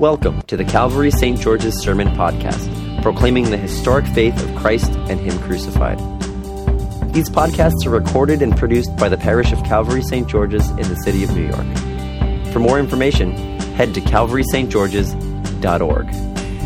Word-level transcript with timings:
Welcome 0.00 0.40
to 0.42 0.56
the 0.56 0.64
Calvary 0.64 1.10
St. 1.10 1.38
George's 1.38 1.82
Sermon 1.82 2.08
Podcast, 2.16 3.02
proclaiming 3.02 3.50
the 3.50 3.58
historic 3.58 4.06
faith 4.06 4.42
of 4.42 4.56
Christ 4.56 4.90
and 4.90 5.20
Him 5.20 5.38
crucified. 5.40 5.98
These 7.12 7.28
podcasts 7.28 7.84
are 7.84 7.90
recorded 7.90 8.40
and 8.40 8.56
produced 8.56 8.96
by 8.96 9.10
the 9.10 9.18
parish 9.18 9.52
of 9.52 9.62
Calvary 9.62 10.00
St. 10.00 10.26
George's 10.26 10.66
in 10.70 10.88
the 10.88 10.96
city 11.04 11.22
of 11.22 11.36
New 11.36 11.46
York. 11.46 11.66
For 12.50 12.60
more 12.60 12.78
information, 12.78 13.36
head 13.74 13.92
to 13.92 14.00
calvarystgeorges.org. 14.00 16.06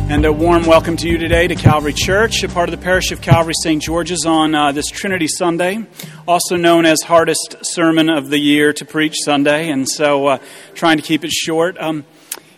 And 0.07 0.25
a 0.25 0.31
warm 0.31 0.65
welcome 0.65 0.95
to 0.95 1.09
you 1.09 1.17
today 1.17 1.49
to 1.49 1.55
Calvary 1.55 1.91
Church, 1.91 2.41
a 2.41 2.47
part 2.47 2.69
of 2.69 2.79
the 2.79 2.81
parish 2.81 3.11
of 3.11 3.19
Calvary 3.19 3.55
St. 3.61 3.81
George's 3.81 4.25
on 4.25 4.55
uh, 4.55 4.71
this 4.71 4.87
Trinity 4.87 5.27
Sunday, 5.27 5.85
also 6.25 6.55
known 6.55 6.85
as 6.85 7.01
hardest 7.01 7.57
sermon 7.63 8.09
of 8.09 8.29
the 8.29 8.39
year 8.39 8.71
to 8.71 8.85
preach 8.85 9.17
Sunday, 9.25 9.71
and 9.71 9.89
so 9.89 10.27
uh, 10.27 10.37
trying 10.73 10.95
to 10.95 11.03
keep 11.03 11.25
it 11.25 11.31
short. 11.31 11.77
Um, 11.81 12.05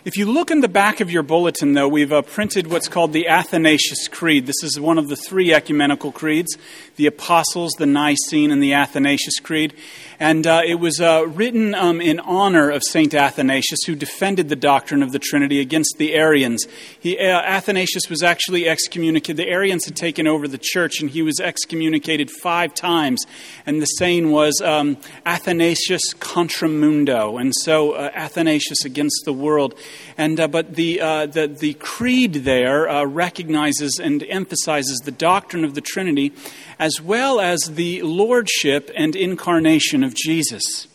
if 0.08 0.16
you 0.16 0.24
look 0.24 0.50
in 0.50 0.62
the 0.62 0.68
back 0.68 1.00
of 1.00 1.10
your 1.10 1.22
bulletin, 1.22 1.74
though, 1.74 1.86
we've 1.86 2.14
uh, 2.14 2.22
printed 2.22 2.66
what's 2.68 2.88
called 2.88 3.12
the 3.12 3.28
Athanasius 3.28 4.08
Creed. 4.08 4.46
This 4.46 4.62
is 4.62 4.80
one 4.80 4.96
of 4.96 5.08
the 5.08 5.16
three 5.16 5.52
ecumenical 5.52 6.12
creeds 6.12 6.56
the 6.96 7.06
Apostles, 7.06 7.72
the 7.78 7.86
Nicene, 7.86 8.50
and 8.50 8.62
the 8.62 8.72
Athanasius 8.72 9.38
Creed. 9.38 9.74
And 10.18 10.48
uh, 10.48 10.62
it 10.66 10.76
was 10.76 11.00
uh, 11.00 11.26
written 11.28 11.74
um, 11.76 12.00
in 12.00 12.18
honor 12.18 12.70
of 12.70 12.82
St. 12.82 13.14
Athanasius, 13.14 13.84
who 13.86 13.94
defended 13.94 14.48
the 14.48 14.56
doctrine 14.56 15.02
of 15.02 15.12
the 15.12 15.20
Trinity 15.20 15.60
against 15.60 15.94
the 15.98 16.14
Arians. 16.14 16.66
He, 16.98 17.16
uh, 17.16 17.40
Athanasius 17.40 18.10
was 18.10 18.24
actually 18.24 18.68
excommunicated. 18.68 19.36
The 19.36 19.48
Arians 19.48 19.84
had 19.84 19.94
taken 19.94 20.26
over 20.26 20.48
the 20.48 20.58
church, 20.58 21.00
and 21.00 21.08
he 21.08 21.22
was 21.22 21.38
excommunicated 21.38 22.30
five 22.30 22.74
times. 22.74 23.24
And 23.64 23.80
the 23.80 23.86
saying 23.86 24.32
was 24.32 24.60
um, 24.60 24.96
Athanasius 25.24 26.14
contra 26.14 26.68
mundo. 26.68 27.36
And 27.36 27.54
so 27.54 27.92
uh, 27.92 28.10
Athanasius 28.12 28.84
against 28.84 29.22
the 29.24 29.32
world. 29.32 29.78
And, 30.16 30.38
uh, 30.40 30.48
but 30.48 30.74
the, 30.74 31.00
uh, 31.00 31.26
the, 31.26 31.46
the 31.46 31.74
creed 31.74 32.34
there 32.34 33.06
recognizes 33.06 34.00
and 34.02 34.22
emphasizes 34.24 34.98
the 35.04 35.10
doctrine 35.10 35.64
of 35.64 35.74
the 35.74 35.80
Trinity 35.80 36.32
as 36.78 37.00
well 37.00 37.40
as 37.40 37.60
the 37.60 38.02
lordship 38.02 38.90
and 38.96 39.16
incarnation 39.16 40.04
of 40.04 40.14
Jesus. 40.14 40.86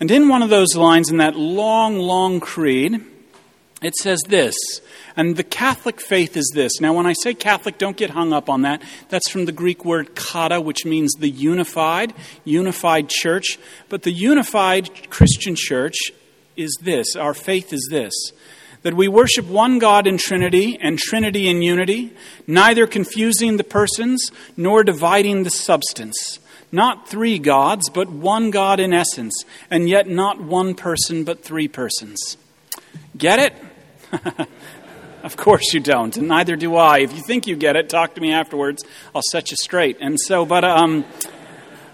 And 0.00 0.10
in 0.10 0.28
one 0.28 0.42
of 0.42 0.50
those 0.50 0.76
lines, 0.76 1.10
in 1.10 1.16
that 1.16 1.36
long, 1.36 1.98
long 1.98 2.40
creed, 2.40 3.04
it 3.80 3.94
says 3.94 4.20
this, 4.28 4.54
and 5.16 5.36
the 5.36 5.44
Catholic 5.44 6.00
faith 6.00 6.36
is 6.36 6.50
this. 6.54 6.80
Now, 6.80 6.92
when 6.92 7.06
I 7.06 7.12
say 7.12 7.34
Catholic, 7.34 7.78
don't 7.78 7.96
get 7.96 8.10
hung 8.10 8.32
up 8.32 8.48
on 8.48 8.62
that. 8.62 8.82
That's 9.08 9.28
from 9.28 9.44
the 9.44 9.52
Greek 9.52 9.84
word 9.84 10.16
kata, 10.16 10.60
which 10.60 10.84
means 10.84 11.12
the 11.14 11.28
unified, 11.28 12.12
unified 12.44 13.08
church. 13.08 13.58
But 13.88 14.02
the 14.02 14.12
unified 14.12 15.10
Christian 15.10 15.54
church 15.56 15.96
is 16.58 16.76
this 16.82 17.16
our 17.16 17.34
faith 17.34 17.72
is 17.72 17.88
this 17.90 18.12
that 18.82 18.94
we 18.94 19.08
worship 19.08 19.46
one 19.46 19.78
God 19.78 20.06
in 20.06 20.18
Trinity 20.18 20.78
and 20.80 20.98
Trinity 20.98 21.48
in 21.48 21.62
unity, 21.62 22.12
neither 22.46 22.86
confusing 22.86 23.56
the 23.56 23.64
persons 23.64 24.30
nor 24.56 24.84
dividing 24.84 25.42
the 25.42 25.50
substance. 25.50 26.38
Not 26.70 27.08
three 27.08 27.38
gods, 27.38 27.88
but 27.88 28.10
one 28.10 28.50
God 28.50 28.78
in 28.78 28.92
essence, 28.92 29.44
and 29.70 29.88
yet 29.88 30.08
not 30.08 30.40
one 30.40 30.74
person, 30.74 31.24
but 31.24 31.42
three 31.42 31.66
persons. 31.66 32.36
Get 33.16 33.38
it? 33.38 33.54
of 35.22 35.36
course 35.36 35.72
you 35.72 35.80
don't, 35.80 36.16
and 36.16 36.28
neither 36.28 36.56
do 36.56 36.76
I. 36.76 36.98
If 36.98 37.14
you 37.14 37.22
think 37.22 37.46
you 37.46 37.56
get 37.56 37.74
it, 37.74 37.88
talk 37.88 38.14
to 38.14 38.20
me 38.20 38.32
afterwards. 38.32 38.84
I'll 39.14 39.22
set 39.30 39.50
you 39.50 39.56
straight. 39.56 39.96
And 40.00 40.18
so, 40.20 40.44
but, 40.44 40.64
um, 40.64 41.04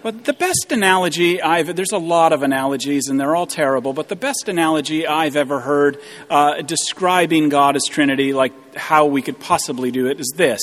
but 0.04 0.26
the 0.26 0.34
best 0.34 0.70
analogy 0.70 1.40
I've, 1.40 1.74
there's 1.74 1.92
a 1.92 1.98
lot 1.98 2.34
of 2.34 2.42
analogies 2.42 3.08
and 3.08 3.18
they're 3.18 3.34
all 3.34 3.46
terrible, 3.46 3.94
but 3.94 4.10
the 4.10 4.16
best 4.16 4.50
analogy 4.50 5.06
I've 5.06 5.34
ever 5.34 5.60
heard 5.60 5.98
uh, 6.28 6.60
describing 6.60 7.48
God 7.48 7.74
as 7.74 7.84
Trinity, 7.88 8.34
like 8.34 8.76
how 8.76 9.06
we 9.06 9.22
could 9.22 9.40
possibly 9.40 9.90
do 9.90 10.06
it, 10.08 10.20
is 10.20 10.30
this. 10.36 10.60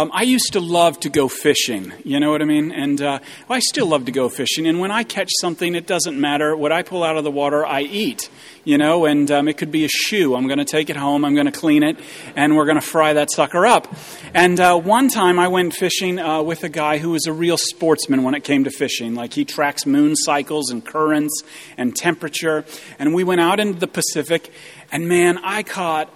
Um, 0.00 0.10
I 0.14 0.22
used 0.22 0.54
to 0.54 0.60
love 0.60 0.98
to 1.00 1.10
go 1.10 1.28
fishing, 1.28 1.92
you 2.04 2.18
know 2.20 2.30
what 2.30 2.40
I 2.40 2.46
mean? 2.46 2.72
And 2.72 3.02
uh, 3.02 3.18
I 3.50 3.58
still 3.58 3.84
love 3.84 4.06
to 4.06 4.12
go 4.12 4.30
fishing. 4.30 4.66
And 4.66 4.80
when 4.80 4.90
I 4.90 5.02
catch 5.02 5.28
something, 5.42 5.74
it 5.74 5.86
doesn't 5.86 6.18
matter. 6.18 6.56
What 6.56 6.72
I 6.72 6.82
pull 6.82 7.04
out 7.04 7.18
of 7.18 7.24
the 7.24 7.30
water, 7.30 7.66
I 7.66 7.82
eat, 7.82 8.30
you 8.64 8.78
know? 8.78 9.04
And 9.04 9.30
um, 9.30 9.46
it 9.46 9.58
could 9.58 9.70
be 9.70 9.84
a 9.84 9.90
shoe. 9.90 10.34
I'm 10.34 10.46
going 10.46 10.58
to 10.58 10.64
take 10.64 10.88
it 10.88 10.96
home, 10.96 11.22
I'm 11.22 11.34
going 11.34 11.52
to 11.52 11.52
clean 11.52 11.82
it, 11.82 11.98
and 12.34 12.56
we're 12.56 12.64
going 12.64 12.80
to 12.80 12.86
fry 12.86 13.12
that 13.12 13.30
sucker 13.30 13.66
up. 13.66 13.94
And 14.32 14.58
uh, 14.58 14.80
one 14.80 15.08
time 15.08 15.38
I 15.38 15.48
went 15.48 15.74
fishing 15.74 16.18
uh, 16.18 16.40
with 16.40 16.64
a 16.64 16.70
guy 16.70 16.96
who 16.96 17.10
was 17.10 17.26
a 17.26 17.32
real 17.34 17.58
sportsman 17.58 18.22
when 18.22 18.34
it 18.34 18.42
came 18.42 18.64
to 18.64 18.70
fishing. 18.70 19.14
Like 19.14 19.34
he 19.34 19.44
tracks 19.44 19.84
moon 19.84 20.16
cycles 20.16 20.70
and 20.70 20.82
currents 20.82 21.42
and 21.76 21.94
temperature. 21.94 22.64
And 22.98 23.12
we 23.12 23.22
went 23.22 23.42
out 23.42 23.60
into 23.60 23.78
the 23.78 23.86
Pacific, 23.86 24.50
and 24.90 25.08
man, 25.08 25.36
I 25.36 25.62
caught 25.62 26.10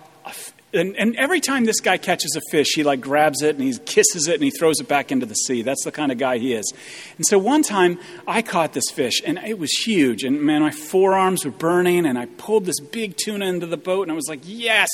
and, 0.75 0.97
and 0.97 1.17
every 1.17 1.41
time 1.41 1.65
this 1.65 1.81
guy 1.81 1.97
catches 1.97 2.37
a 2.37 2.41
fish, 2.51 2.75
he 2.75 2.83
like 2.83 3.01
grabs 3.01 3.43
it 3.43 3.57
and 3.57 3.65
he 3.65 3.77
kisses 3.79 4.29
it 4.29 4.35
and 4.35 4.43
he 4.43 4.51
throws 4.51 4.81
it 4.81 4.89
back 4.89 5.12
into 5.12 5.27
the 5.27 5.35
sea. 5.35 5.62
That's 5.62 5.85
the 5.85 5.93
kind 5.93 6.11
of 6.12 6.19
guy 6.19 6.39
he 6.39 6.53
is. 6.53 6.73
And 7.17 7.27
so 7.27 7.39
one 7.39 7.62
time 7.62 7.99
I 8.27 8.43
caught 8.43 8.73
this 8.73 8.91
fish 8.91 9.23
and 9.25 9.39
it 9.39 9.59
was 9.59 9.71
huge. 9.71 10.25
And 10.25 10.43
man, 10.43 10.62
my 10.62 10.71
forearms 10.71 11.45
were 11.45 11.51
burning 11.51 12.07
and 12.07 12.19
I 12.19 12.27
pulled 12.27 12.65
this 12.65 12.81
big 12.81 13.17
tuna 13.17 13.47
into 13.47 13.67
the 13.67 13.77
boat 13.77 14.03
and 14.03 14.12
I 14.12 14.15
was 14.15 14.29
like, 14.29 14.41
yes, 14.45 14.91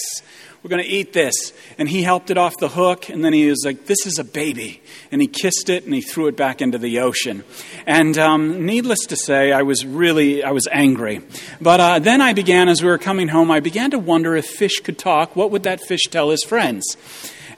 we're 0.62 0.68
going 0.70 0.82
to 0.82 0.88
eat 0.88 1.12
this. 1.12 1.52
And 1.78 1.88
he 1.88 2.02
helped 2.02 2.30
it 2.30 2.36
off 2.36 2.56
the 2.58 2.68
hook, 2.68 3.08
and 3.08 3.24
then 3.24 3.32
he 3.32 3.48
was 3.48 3.62
like, 3.64 3.86
This 3.86 4.06
is 4.06 4.18
a 4.18 4.24
baby. 4.24 4.82
And 5.10 5.20
he 5.20 5.26
kissed 5.26 5.70
it 5.70 5.84
and 5.84 5.94
he 5.94 6.00
threw 6.00 6.26
it 6.26 6.36
back 6.36 6.60
into 6.60 6.78
the 6.78 7.00
ocean. 7.00 7.44
And 7.86 8.16
um, 8.18 8.66
needless 8.66 9.00
to 9.08 9.16
say, 9.16 9.52
I 9.52 9.62
was 9.62 9.84
really, 9.84 10.44
I 10.44 10.50
was 10.50 10.68
angry. 10.70 11.22
But 11.60 11.80
uh, 11.80 11.98
then 11.98 12.20
I 12.20 12.32
began, 12.32 12.68
as 12.68 12.82
we 12.82 12.88
were 12.88 12.98
coming 12.98 13.28
home, 13.28 13.50
I 13.50 13.60
began 13.60 13.90
to 13.92 13.98
wonder 13.98 14.36
if 14.36 14.46
fish 14.46 14.80
could 14.80 14.98
talk, 14.98 15.34
what 15.34 15.50
would 15.50 15.62
that 15.62 15.80
fish 15.80 16.02
tell 16.10 16.30
his 16.30 16.44
friends? 16.44 16.84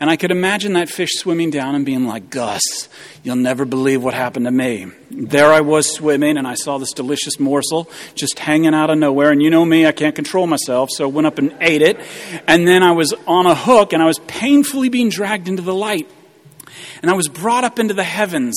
And 0.01 0.11
I 0.11 0.17
could 0.17 0.31
imagine 0.31 0.73
that 0.75 0.89
fish 0.89 1.11
swimming 1.15 1.51
down 1.51 1.75
and 1.75 1.87
being 1.87 2.07
like, 2.07 2.31
Gus, 2.31 2.89
you'll 3.23 3.37
never 3.37 3.65
believe 3.65 4.03
what 4.03 4.15
happened 4.15 4.47
to 4.47 4.51
me. 4.51 4.87
There 5.11 5.53
I 5.53 5.61
was 5.61 5.93
swimming, 5.93 6.37
and 6.37 6.47
I 6.47 6.55
saw 6.55 6.79
this 6.79 6.93
delicious 6.93 7.39
morsel 7.39 7.89
just 8.15 8.39
hanging 8.39 8.75
out 8.75 8.91
of 8.91 8.99
nowhere. 8.99 9.31
And 9.31 9.43
you 9.43 9.51
know 9.51 9.65
me, 9.65 9.87
I 9.87 9.93
can't 9.93 10.15
control 10.15 10.47
myself, 10.47 10.91
so 10.91 11.05
I 11.05 11.11
went 11.11 11.27
up 11.27 11.39
and 11.39 11.57
ate 11.61 11.83
it. 11.83 12.01
And 12.47 12.67
then 12.67 12.83
I 12.83 12.93
was 12.93 13.15
on 13.27 13.47
a 13.47 13.55
hook, 13.55 13.93
and 13.93 14.03
I 14.03 14.07
was 14.07 14.19
painfully 14.27 14.89
being 14.89 15.09
dragged 15.09 15.49
into 15.49 15.63
the 15.63 15.75
light. 15.75 16.11
And 17.03 17.11
I 17.11 17.15
was 17.15 17.29
brought 17.29 17.65
up 17.65 17.79
into 17.79 17.95
the 17.95 18.05
heavens, 18.05 18.55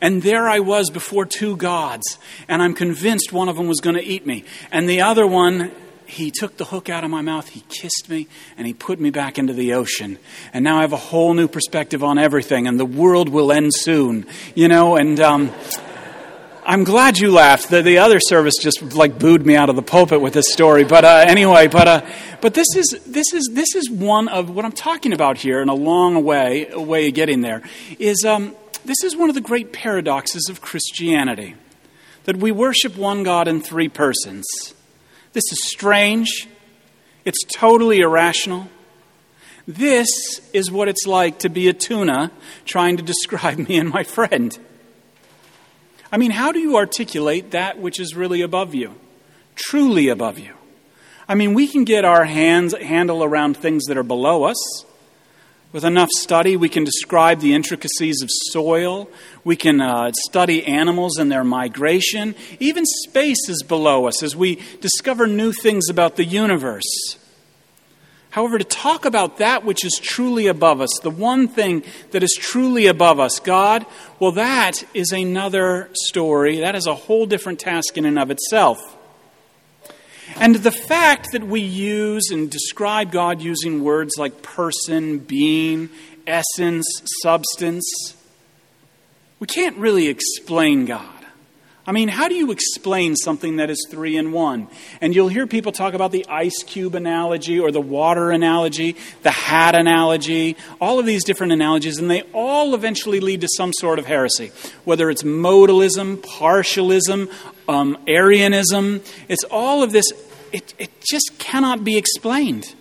and 0.00 0.22
there 0.22 0.48
I 0.48 0.60
was 0.60 0.88
before 0.88 1.26
two 1.26 1.56
gods, 1.56 2.18
and 2.46 2.62
I'm 2.62 2.74
convinced 2.74 3.32
one 3.32 3.48
of 3.48 3.56
them 3.56 3.66
was 3.66 3.80
going 3.80 3.96
to 3.96 4.04
eat 4.04 4.24
me. 4.24 4.44
And 4.70 4.88
the 4.88 5.00
other 5.00 5.26
one 5.26 5.72
he 6.08 6.30
took 6.30 6.56
the 6.56 6.64
hook 6.64 6.88
out 6.88 7.04
of 7.04 7.10
my 7.10 7.20
mouth, 7.20 7.50
he 7.50 7.60
kissed 7.68 8.08
me, 8.08 8.28
and 8.56 8.66
he 8.66 8.72
put 8.72 8.98
me 8.98 9.10
back 9.10 9.38
into 9.38 9.52
the 9.52 9.74
ocean. 9.74 10.18
And 10.54 10.64
now 10.64 10.78
I 10.78 10.80
have 10.80 10.94
a 10.94 10.96
whole 10.96 11.34
new 11.34 11.48
perspective 11.48 12.02
on 12.02 12.18
everything, 12.18 12.66
and 12.66 12.80
the 12.80 12.86
world 12.86 13.28
will 13.28 13.52
end 13.52 13.74
soon, 13.74 14.26
you 14.54 14.68
know, 14.68 14.96
and. 14.96 15.20
Um, 15.20 15.52
I'm 16.64 16.84
glad 16.84 17.18
you 17.18 17.30
laughed. 17.30 17.70
The, 17.70 17.80
the 17.80 17.96
other 17.96 18.20
service 18.20 18.52
just 18.60 18.82
like 18.92 19.18
booed 19.18 19.46
me 19.46 19.56
out 19.56 19.70
of 19.70 19.76
the 19.76 19.80
pulpit 19.82 20.20
with 20.20 20.34
this 20.34 20.52
story. 20.52 20.84
But 20.84 21.02
uh, 21.02 21.24
anyway, 21.26 21.66
but 21.66 21.88
uh, 21.88 22.06
but 22.42 22.52
this 22.52 22.66
is 22.76 23.00
this 23.06 23.32
is 23.32 23.48
this 23.54 23.74
is 23.74 23.88
one 23.88 24.28
of 24.28 24.50
what 24.50 24.66
I'm 24.66 24.72
talking 24.72 25.14
about 25.14 25.38
here, 25.38 25.62
in 25.62 25.70
a 25.70 25.74
long 25.74 26.22
way 26.24 26.68
a 26.70 26.78
way 26.78 27.08
of 27.08 27.14
getting 27.14 27.40
there. 27.40 27.62
Is 27.98 28.22
um, 28.26 28.54
this 28.84 29.02
is 29.02 29.16
one 29.16 29.30
of 29.30 29.34
the 29.34 29.40
great 29.40 29.72
paradoxes 29.72 30.50
of 30.50 30.60
Christianity 30.60 31.54
that 32.24 32.36
we 32.36 32.52
worship 32.52 32.98
one 32.98 33.22
God 33.22 33.48
in 33.48 33.62
three 33.62 33.88
persons. 33.88 34.44
This 35.38 35.52
is 35.52 35.70
strange. 35.70 36.48
It's 37.24 37.44
totally 37.44 38.00
irrational. 38.00 38.68
This 39.68 40.08
is 40.52 40.68
what 40.68 40.88
it's 40.88 41.06
like 41.06 41.38
to 41.38 41.48
be 41.48 41.68
a 41.68 41.72
tuna 41.72 42.32
trying 42.64 42.96
to 42.96 43.04
describe 43.04 43.56
me 43.68 43.78
and 43.78 43.88
my 43.88 44.02
friend. 44.02 44.58
I 46.10 46.16
mean, 46.16 46.32
how 46.32 46.50
do 46.50 46.58
you 46.58 46.76
articulate 46.76 47.52
that 47.52 47.78
which 47.78 48.00
is 48.00 48.16
really 48.16 48.42
above 48.42 48.74
you? 48.74 48.96
Truly 49.54 50.08
above 50.08 50.40
you. 50.40 50.54
I 51.28 51.36
mean, 51.36 51.54
we 51.54 51.68
can 51.68 51.84
get 51.84 52.04
our 52.04 52.24
hands 52.24 52.74
handle 52.76 53.22
around 53.22 53.56
things 53.56 53.84
that 53.84 53.96
are 53.96 54.02
below 54.02 54.42
us. 54.42 54.84
With 55.70 55.84
enough 55.84 56.08
study, 56.16 56.56
we 56.56 56.70
can 56.70 56.84
describe 56.84 57.40
the 57.40 57.52
intricacies 57.52 58.22
of 58.22 58.30
soil. 58.30 59.10
We 59.44 59.54
can 59.54 59.82
uh, 59.82 60.12
study 60.12 60.64
animals 60.64 61.18
and 61.18 61.30
their 61.30 61.44
migration. 61.44 62.34
Even 62.58 62.86
space 62.86 63.50
is 63.50 63.62
below 63.62 64.06
us 64.06 64.22
as 64.22 64.34
we 64.34 64.62
discover 64.80 65.26
new 65.26 65.52
things 65.52 65.90
about 65.90 66.16
the 66.16 66.24
universe. 66.24 67.18
However, 68.30 68.56
to 68.56 68.64
talk 68.64 69.04
about 69.04 69.38
that 69.38 69.62
which 69.62 69.84
is 69.84 70.00
truly 70.02 70.46
above 70.46 70.80
us, 70.80 70.90
the 71.02 71.10
one 71.10 71.48
thing 71.48 71.82
that 72.12 72.22
is 72.22 72.34
truly 72.38 72.86
above 72.86 73.20
us, 73.20 73.38
God, 73.38 73.84
well, 74.18 74.32
that 74.32 74.84
is 74.94 75.12
another 75.12 75.90
story. 75.92 76.60
That 76.60 76.76
is 76.76 76.86
a 76.86 76.94
whole 76.94 77.26
different 77.26 77.58
task 77.58 77.98
in 77.98 78.06
and 78.06 78.18
of 78.18 78.30
itself. 78.30 78.97
And 80.40 80.54
the 80.54 80.70
fact 80.70 81.32
that 81.32 81.42
we 81.42 81.60
use 81.60 82.30
and 82.30 82.48
describe 82.48 83.10
God 83.10 83.42
using 83.42 83.82
words 83.82 84.12
like 84.18 84.40
person, 84.40 85.18
being, 85.18 85.90
essence, 86.28 86.86
substance, 87.22 88.14
we 89.40 89.48
can't 89.48 89.76
really 89.78 90.06
explain 90.06 90.84
God. 90.84 91.18
I 91.88 91.92
mean, 91.92 92.08
how 92.08 92.28
do 92.28 92.34
you 92.34 92.50
explain 92.50 93.16
something 93.16 93.56
that 93.56 93.70
is 93.70 93.86
three 93.90 94.18
in 94.18 94.30
one? 94.30 94.68
And 95.00 95.14
you'll 95.14 95.28
hear 95.28 95.46
people 95.46 95.72
talk 95.72 95.94
about 95.94 96.12
the 96.12 96.26
ice 96.28 96.62
cube 96.62 96.94
analogy 96.94 97.58
or 97.58 97.72
the 97.72 97.80
water 97.80 98.30
analogy, 98.30 98.94
the 99.22 99.30
hat 99.30 99.74
analogy, 99.74 100.56
all 100.82 100.98
of 100.98 101.06
these 101.06 101.24
different 101.24 101.54
analogies, 101.54 101.96
and 101.96 102.10
they 102.10 102.22
all 102.34 102.74
eventually 102.74 103.20
lead 103.20 103.40
to 103.40 103.48
some 103.56 103.72
sort 103.72 103.98
of 103.98 104.04
heresy. 104.04 104.52
Whether 104.84 105.08
it's 105.08 105.22
modalism, 105.22 106.18
partialism, 106.18 107.32
um, 107.68 107.96
Arianism, 108.06 109.00
it's 109.28 109.44
all 109.44 109.82
of 109.82 109.90
this, 109.90 110.12
it, 110.52 110.74
it 110.78 110.90
just 111.00 111.38
cannot 111.38 111.84
be 111.84 111.96
explained. 111.96 112.74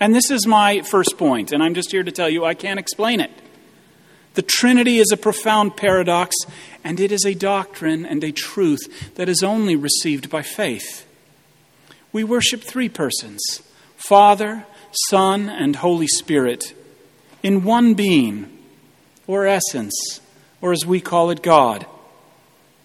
And 0.00 0.14
this 0.14 0.30
is 0.30 0.46
my 0.46 0.82
first 0.82 1.18
point, 1.18 1.52
and 1.52 1.62
I'm 1.62 1.74
just 1.74 1.90
here 1.90 2.02
to 2.02 2.12
tell 2.12 2.28
you 2.28 2.44
I 2.44 2.54
can't 2.54 2.78
explain 2.78 3.20
it. 3.20 3.30
The 4.34 4.42
Trinity 4.42 4.98
is 4.98 5.10
a 5.12 5.16
profound 5.16 5.76
paradox, 5.76 6.36
and 6.84 7.00
it 7.00 7.10
is 7.10 7.24
a 7.24 7.34
doctrine 7.34 8.06
and 8.06 8.22
a 8.22 8.30
truth 8.30 9.14
that 9.16 9.28
is 9.28 9.42
only 9.42 9.74
received 9.74 10.30
by 10.30 10.42
faith. 10.42 11.04
We 12.12 12.22
worship 12.22 12.62
three 12.62 12.88
persons 12.88 13.40
Father, 13.96 14.64
Son, 15.08 15.48
and 15.48 15.76
Holy 15.76 16.06
Spirit 16.06 16.72
in 17.42 17.64
one 17.64 17.94
being, 17.94 18.58
or 19.26 19.46
essence, 19.46 20.20
or 20.60 20.72
as 20.72 20.86
we 20.86 21.00
call 21.00 21.30
it, 21.30 21.42
God. 21.42 21.86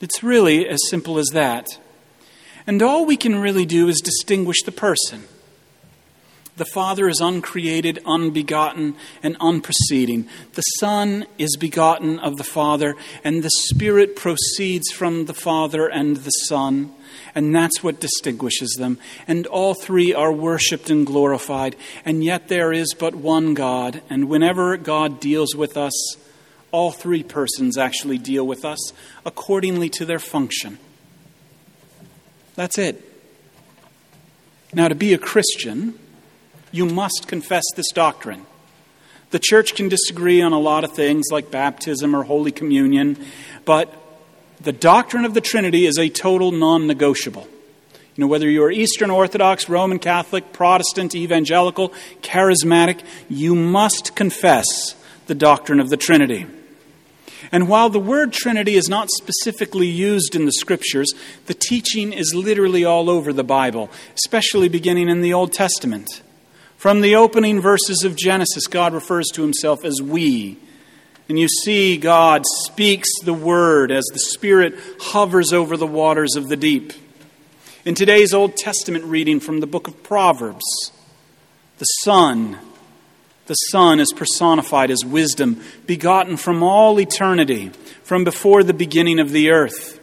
It's 0.02 0.24
really 0.24 0.68
as 0.68 0.80
simple 0.90 1.18
as 1.18 1.28
that. 1.34 1.68
And 2.66 2.82
all 2.82 3.06
we 3.06 3.18
can 3.18 3.40
really 3.40 3.66
do 3.66 3.88
is 3.88 4.00
distinguish 4.00 4.62
the 4.64 4.72
person. 4.72 5.24
The 6.56 6.66
Father 6.66 7.10
is 7.10 7.20
uncreated, 7.20 8.00
unbegotten, 8.06 8.96
and 9.24 9.36
unproceeding. 9.40 10.28
The 10.54 10.62
Son 10.80 11.26
is 11.40 11.58
begotten 11.58 12.20
of 12.20 12.38
the 12.38 12.44
Father, 12.44 12.96
and 13.24 13.42
the 13.42 13.50
Spirit 13.50 14.16
proceeds 14.16 14.92
from 14.92 15.26
the 15.26 15.34
Father 15.34 15.88
and 15.88 16.18
the 16.18 16.30
Son. 16.30 16.94
And 17.34 17.56
that's 17.56 17.82
what 17.82 18.00
distinguishes 18.00 18.76
them. 18.78 19.00
And 19.28 19.48
all 19.48 19.74
three 19.74 20.14
are 20.14 20.32
worshiped 20.32 20.92
and 20.92 21.08
glorified. 21.08 21.76
And 22.06 22.24
yet 22.24 22.50
there 22.50 22.72
is 22.72 22.94
but 22.94 23.16
one 23.16 23.56
God. 23.56 24.04
And 24.08 24.30
whenever 24.30 24.78
God 24.78 25.20
deals 25.20 25.56
with 25.56 25.76
us, 25.76 25.94
all 26.72 26.92
three 26.92 27.24
persons 27.24 27.80
actually 27.80 28.20
deal 28.20 28.46
with 28.46 28.64
us 28.64 28.94
accordingly 29.26 29.90
to 29.90 30.06
their 30.06 30.20
function. 30.20 30.78
That's 32.56 32.78
it. 32.78 33.10
Now, 34.74 34.88
to 34.88 34.96
be 34.96 35.14
a 35.14 35.18
Christian, 35.18 35.98
you 36.72 36.86
must 36.86 37.28
confess 37.28 37.64
this 37.76 37.92
doctrine. 37.92 38.46
The 39.30 39.40
church 39.40 39.76
can 39.76 39.90
disagree 39.90 40.42
on 40.42 40.54
a 40.54 40.60
lot 40.60 40.84
of 40.84 40.94
things 40.94 41.26
like 41.32 41.52
baptism 41.52 42.16
or 42.16 42.24
Holy 42.24 42.52
Communion, 42.52 43.18
but 43.66 43.94
the 44.62 44.72
doctrine 44.72 45.26
of 45.26 45.34
the 45.34 45.42
Trinity 45.42 45.86
is 45.86 45.98
a 45.98 46.10
total 46.10 46.52
non 46.52 46.88
negotiable. 46.88 47.48
You 48.16 48.22
know, 48.22 48.28
whether 48.28 48.48
you 48.48 48.64
are 48.64 48.72
Eastern 48.72 49.10
Orthodox, 49.10 49.68
Roman 49.68 49.98
Catholic, 49.98 50.54
Protestant, 50.54 51.16
Evangelical, 51.16 51.90
Charismatic, 52.22 53.02
you 53.28 53.56
must 53.56 54.16
confess 54.16 54.96
the 55.26 55.34
doctrine 55.34 55.80
of 55.80 55.90
the 55.90 55.98
Trinity. 55.98 56.46
And 57.54 57.70
while 57.70 57.90
the 57.90 58.00
word 58.00 58.34
Trinity 58.34 58.74
is 58.74 58.90
not 58.90 59.12
specifically 59.12 59.86
used 59.86 60.34
in 60.36 60.46
the 60.46 60.52
Scriptures, 60.54 61.14
the 61.46 61.54
teaching 61.54 62.12
is 62.12 62.34
literally 62.34 62.84
all 62.84 63.12
over 63.12 63.32
the 63.32 63.44
Bible, 63.44 63.92
especially 64.16 64.70
beginning 64.70 65.08
in 65.08 65.22
the 65.22 65.34
Old 65.34 65.54
Testament. 65.54 66.24
From 66.78 67.02
the 67.02 67.16
opening 67.16 67.62
verses 67.62 68.04
of 68.04 68.16
Genesis, 68.16 68.66
God 68.66 68.92
refers 68.92 69.28
to 69.34 69.44
himself 69.44 69.86
as 69.86 70.02
we. 70.02 70.58
And 71.30 71.38
you 71.38 71.48
see, 71.48 71.96
God 71.96 72.44
speaks 72.64 73.08
the 73.24 73.36
word 73.36 73.92
as 73.92 74.04
the 74.12 74.20
Spirit 74.20 74.74
hovers 75.00 75.54
over 75.54 75.78
the 75.78 75.86
waters 75.86 76.36
of 76.36 76.50
the 76.50 76.58
deep. 76.58 76.92
In 77.86 77.94
today's 77.94 78.34
Old 78.34 78.58
Testament 78.58 79.06
reading 79.06 79.40
from 79.40 79.60
the 79.60 79.68
book 79.68 79.88
of 79.88 80.02
Proverbs, 80.02 80.92
the 81.78 81.86
Son, 81.86 82.58
the 83.46 83.56
Son 83.56 84.00
is 84.00 84.14
personified 84.14 84.90
as 84.90 85.04
wisdom, 85.04 85.62
begotten 85.86 86.38
from 86.38 86.64
all 86.64 87.00
eternity, 87.00 87.70
from 88.04 88.24
before 88.24 88.64
the 88.64 88.74
beginning 88.74 89.20
of 89.20 89.32
the 89.32 89.50
earth. 89.50 90.00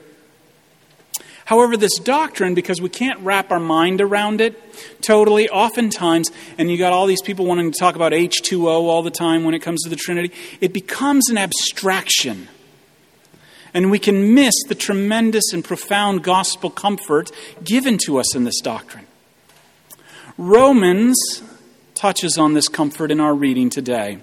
However, 1.51 1.77
this 1.77 1.99
doctrine, 1.99 2.55
because 2.55 2.81
we 2.81 2.89
can't 2.89 3.19
wrap 3.21 3.51
our 3.51 3.59
mind 3.59 4.01
around 4.01 4.41
it 4.41 4.57
totally, 5.03 5.49
oftentimes, 5.49 6.31
and 6.59 6.71
you 6.71 6.79
got 6.79 6.93
all 6.93 7.07
these 7.07 7.23
people 7.23 7.45
wanting 7.45 7.73
to 7.73 7.79
talk 7.79 7.97
about 7.97 8.13
H2O 8.13 8.67
all 8.67 9.03
the 9.03 9.11
time 9.11 9.43
when 9.43 9.55
it 9.55 9.59
comes 9.59 9.83
to 9.83 9.91
the 9.91 9.97
Trinity, 9.97 10.33
it 10.61 10.73
becomes 10.73 11.29
an 11.29 11.37
abstraction. 11.37 12.47
And 13.75 13.91
we 13.91 13.99
can 13.99 14.33
miss 14.33 14.55
the 14.69 14.77
tremendous 14.77 15.53
and 15.53 15.65
profound 15.65 16.23
gospel 16.23 16.71
comfort 16.71 17.33
given 17.65 17.99
to 18.05 18.19
us 18.19 18.37
in 18.37 18.45
this 18.45 18.61
doctrine. 18.61 19.07
Romans 20.39 21.43
touches 22.01 22.39
on 22.39 22.55
this 22.55 22.67
comfort 22.67 23.11
in 23.11 23.21
our 23.21 23.35
reading 23.35 23.69
today. 23.69 24.19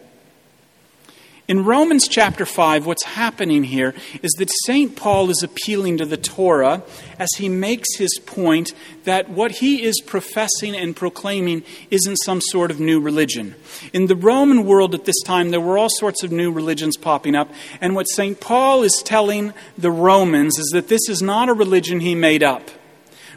In 1.47 1.63
Romans 1.63 2.07
chapter 2.07 2.43
5, 2.43 2.87
what's 2.87 3.03
happening 3.03 3.63
here 3.63 3.93
is 4.23 4.31
that 4.39 4.49
St. 4.65 4.95
Paul 4.95 5.29
is 5.29 5.43
appealing 5.43 5.97
to 5.97 6.05
the 6.05 6.17
Torah 6.17 6.81
as 7.19 7.29
he 7.37 7.49
makes 7.49 7.95
his 7.97 8.17
point 8.25 8.73
that 9.03 9.29
what 9.29 9.51
he 9.51 9.83
is 9.83 10.01
professing 10.03 10.75
and 10.75 10.95
proclaiming 10.95 11.61
isn't 11.91 12.17
some 12.25 12.41
sort 12.41 12.71
of 12.71 12.79
new 12.79 12.99
religion. 12.99 13.53
In 13.93 14.07
the 14.07 14.15
Roman 14.15 14.65
world 14.65 14.95
at 14.95 15.05
this 15.05 15.21
time, 15.23 15.51
there 15.51 15.61
were 15.61 15.77
all 15.77 15.91
sorts 15.91 16.23
of 16.23 16.31
new 16.31 16.51
religions 16.51 16.97
popping 16.97 17.35
up, 17.35 17.51
and 17.79 17.93
what 17.93 18.09
St. 18.09 18.39
Paul 18.39 18.81
is 18.81 19.03
telling 19.05 19.53
the 19.77 19.91
Romans 19.91 20.57
is 20.57 20.71
that 20.73 20.87
this 20.87 21.07
is 21.07 21.21
not 21.21 21.47
a 21.47 21.53
religion 21.53 21.99
he 21.99 22.15
made 22.15 22.41
up. 22.41 22.71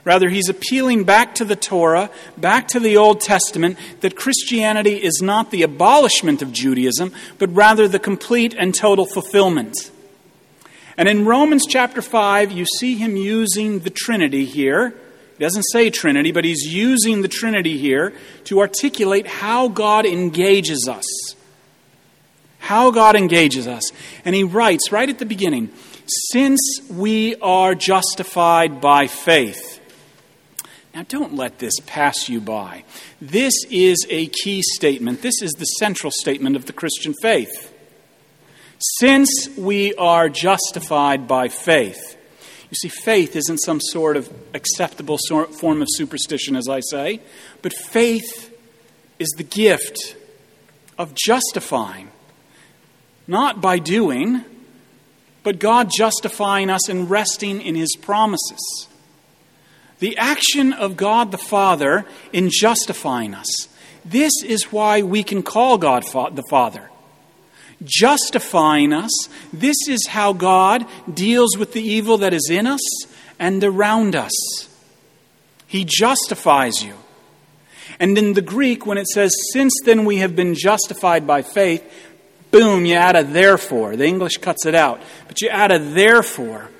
Rather, 0.04 0.30
he's 0.30 0.48
appealing 0.48 1.04
back 1.04 1.34
to 1.34 1.44
the 1.44 1.56
Torah, 1.56 2.10
back 2.36 2.68
to 2.68 2.80
the 2.80 2.96
Old 2.96 3.20
Testament, 3.20 3.78
that 4.00 4.16
Christianity 4.16 5.02
is 5.02 5.20
not 5.20 5.50
the 5.50 5.62
abolishment 5.62 6.40
of 6.40 6.52
Judaism, 6.52 7.12
but 7.38 7.54
rather 7.54 7.86
the 7.86 7.98
complete 7.98 8.54
and 8.58 8.74
total 8.74 9.04
fulfillment. 9.04 9.90
And 10.96 11.08
in 11.08 11.24
Romans 11.24 11.66
chapter 11.66 12.02
5, 12.02 12.52
you 12.52 12.64
see 12.78 12.96
him 12.96 13.16
using 13.16 13.80
the 13.80 13.90
Trinity 13.90 14.46
here. 14.46 14.90
He 15.36 15.44
doesn't 15.44 15.64
say 15.72 15.90
Trinity, 15.90 16.32
but 16.32 16.44
he's 16.44 16.62
using 16.62 17.22
the 17.22 17.28
Trinity 17.28 17.78
here 17.78 18.14
to 18.44 18.60
articulate 18.60 19.26
how 19.26 19.68
God 19.68 20.06
engages 20.06 20.88
us. 20.90 21.06
How 22.58 22.90
God 22.90 23.16
engages 23.16 23.66
us. 23.66 23.82
And 24.24 24.34
he 24.34 24.44
writes 24.44 24.92
right 24.92 25.08
at 25.08 25.18
the 25.18 25.26
beginning 25.26 25.70
Since 26.06 26.60
we 26.90 27.36
are 27.36 27.74
justified 27.74 28.80
by 28.80 29.06
faith. 29.06 29.79
Now, 30.94 31.04
don't 31.08 31.34
let 31.34 31.60
this 31.60 31.74
pass 31.86 32.28
you 32.28 32.40
by. 32.40 32.84
This 33.20 33.54
is 33.70 34.04
a 34.10 34.26
key 34.26 34.60
statement. 34.62 35.22
This 35.22 35.40
is 35.40 35.52
the 35.52 35.64
central 35.64 36.10
statement 36.10 36.56
of 36.56 36.66
the 36.66 36.72
Christian 36.72 37.14
faith. 37.22 37.72
Since 38.98 39.50
we 39.56 39.94
are 39.94 40.28
justified 40.28 41.28
by 41.28 41.48
faith, 41.48 42.16
you 42.70 42.76
see, 42.76 42.88
faith 42.88 43.36
isn't 43.36 43.58
some 43.58 43.80
sort 43.80 44.16
of 44.16 44.32
acceptable 44.54 45.18
form 45.58 45.82
of 45.82 45.88
superstition, 45.90 46.56
as 46.56 46.68
I 46.68 46.80
say, 46.80 47.20
but 47.62 47.72
faith 47.72 48.56
is 49.18 49.28
the 49.36 49.44
gift 49.44 50.16
of 50.96 51.14
justifying, 51.14 52.10
not 53.26 53.60
by 53.60 53.78
doing, 53.78 54.44
but 55.42 55.58
God 55.58 55.90
justifying 55.94 56.70
us 56.70 56.88
and 56.88 57.10
resting 57.10 57.60
in 57.60 57.74
His 57.74 57.96
promises. 58.00 58.88
The 60.00 60.16
action 60.16 60.72
of 60.72 60.96
God 60.96 61.30
the 61.30 61.38
Father 61.38 62.04
in 62.32 62.50
justifying 62.50 63.34
us. 63.34 63.68
This 64.04 64.32
is 64.42 64.72
why 64.72 65.02
we 65.02 65.22
can 65.22 65.42
call 65.42 65.78
God 65.78 66.02
the 66.04 66.44
Father. 66.50 66.90
Justifying 67.82 68.92
us, 68.92 69.10
this 69.52 69.76
is 69.88 70.08
how 70.08 70.32
God 70.32 70.86
deals 71.12 71.56
with 71.56 71.72
the 71.72 71.82
evil 71.82 72.18
that 72.18 72.34
is 72.34 72.48
in 72.50 72.66
us 72.66 72.80
and 73.38 73.62
around 73.62 74.16
us. 74.16 74.68
He 75.66 75.86
justifies 75.86 76.82
you. 76.82 76.94
And 77.98 78.16
in 78.16 78.32
the 78.32 78.42
Greek, 78.42 78.86
when 78.86 78.98
it 78.98 79.06
says, 79.06 79.34
Since 79.52 79.72
then 79.84 80.04
we 80.04 80.16
have 80.18 80.34
been 80.34 80.54
justified 80.54 81.26
by 81.26 81.42
faith, 81.42 81.84
boom, 82.50 82.86
you 82.86 82.94
add 82.94 83.16
a 83.16 83.22
therefore. 83.22 83.96
The 83.96 84.06
English 84.06 84.38
cuts 84.38 84.66
it 84.66 84.74
out. 84.74 85.00
But 85.28 85.40
you 85.40 85.48
add 85.48 85.70
a 85.70 85.78
therefore. 85.78 86.70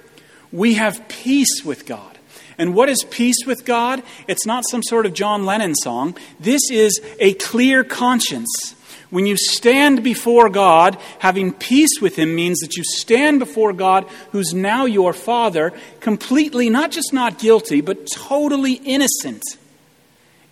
We 0.52 0.74
have 0.74 1.08
peace 1.08 1.64
with 1.64 1.86
God. 1.86 2.18
And 2.60 2.74
what 2.74 2.90
is 2.90 3.04
peace 3.10 3.46
with 3.46 3.64
God? 3.64 4.02
It's 4.28 4.44
not 4.44 4.68
some 4.68 4.82
sort 4.82 5.06
of 5.06 5.14
John 5.14 5.46
Lennon 5.46 5.74
song. 5.74 6.14
This 6.38 6.70
is 6.70 7.00
a 7.18 7.32
clear 7.34 7.82
conscience. 7.82 8.76
When 9.08 9.24
you 9.24 9.36
stand 9.38 10.04
before 10.04 10.50
God, 10.50 10.98
having 11.20 11.54
peace 11.54 12.00
with 12.02 12.16
Him 12.16 12.34
means 12.34 12.58
that 12.58 12.76
you 12.76 12.84
stand 12.84 13.38
before 13.38 13.72
God, 13.72 14.06
who's 14.32 14.52
now 14.52 14.84
your 14.84 15.14
Father, 15.14 15.72
completely, 16.00 16.68
not 16.68 16.90
just 16.90 17.14
not 17.14 17.38
guilty, 17.38 17.80
but 17.80 18.06
totally 18.12 18.74
innocent. 18.74 19.42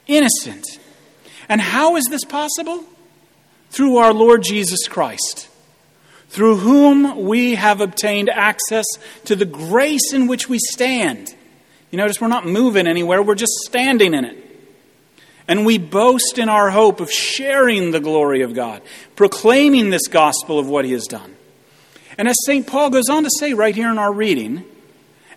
Innocent. 0.06 0.64
And 1.46 1.60
how 1.60 1.96
is 1.96 2.06
this 2.06 2.24
possible? 2.24 2.84
Through 3.68 3.98
our 3.98 4.14
Lord 4.14 4.42
Jesus 4.42 4.88
Christ. 4.88 5.48
through 6.28 6.56
whom 6.58 7.24
we 7.24 7.54
have 7.54 7.80
obtained 7.80 8.28
access 8.28 8.84
to 9.24 9.34
the 9.34 9.44
grace 9.46 10.12
in 10.12 10.26
which 10.26 10.48
we 10.48 10.58
stand. 10.58 11.34
You 11.90 11.98
notice 11.98 12.20
we're 12.20 12.28
not 12.28 12.46
moving 12.46 12.86
anywhere, 12.86 13.22
we're 13.22 13.34
just 13.34 13.54
standing 13.66 14.14
in 14.14 14.24
it. 14.24 14.44
And 15.46 15.64
we 15.64 15.78
boast 15.78 16.38
in 16.38 16.50
our 16.50 16.70
hope 16.70 17.00
of 17.00 17.10
sharing 17.10 17.90
the 17.90 18.00
glory 18.00 18.42
of 18.42 18.54
God, 18.54 18.82
proclaiming 19.16 19.88
this 19.88 20.06
gospel 20.06 20.58
of 20.58 20.68
what 20.68 20.84
He 20.84 20.92
has 20.92 21.06
done. 21.06 21.36
And 22.18 22.28
as 22.28 22.36
St. 22.44 22.66
Paul 22.66 22.90
goes 22.90 23.08
on 23.08 23.22
to 23.24 23.30
say 23.38 23.54
right 23.54 23.74
here 23.74 23.90
in 23.90 23.98
our 23.98 24.12
reading, 24.12 24.64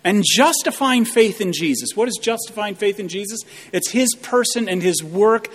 and 0.04 0.24
justifying 0.26 1.04
faith 1.04 1.40
in 1.40 1.52
Jesus. 1.52 1.90
What 1.94 2.08
is 2.08 2.18
justifying 2.20 2.74
faith 2.74 2.98
in 2.98 3.08
Jesus? 3.08 3.40
It's 3.72 3.90
His 3.90 4.14
person 4.16 4.68
and 4.68 4.82
His 4.82 5.02
work 5.02 5.48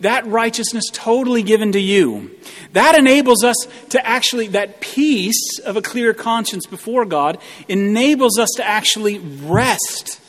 that 0.00 0.26
righteousness 0.26 0.84
totally 0.92 1.42
given 1.44 1.72
to 1.72 1.80
you. 1.80 2.36
That 2.72 2.98
enables 2.98 3.44
us 3.44 3.56
to 3.90 4.04
actually, 4.04 4.48
that 4.48 4.80
peace 4.80 5.60
of 5.64 5.76
a 5.76 5.82
clear 5.82 6.12
conscience 6.12 6.66
before 6.66 7.04
God 7.04 7.38
enables 7.68 8.38
us 8.38 8.50
to 8.56 8.66
actually 8.66 9.18
rest 9.18 10.20